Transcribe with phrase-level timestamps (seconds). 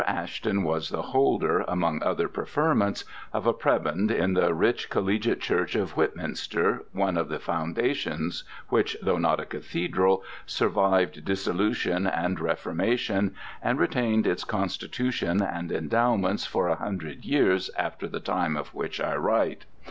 [0.07, 5.75] Ashton was the holder, among other preferments, of a prebend in the rich collegiate church
[5.75, 13.35] of Whitminster, one of the foundations which, though not a cathedral, survived dissolution and reformation,
[13.61, 18.99] and retained its constitution and endowments for a hundred years after the time of which
[18.99, 19.65] I write.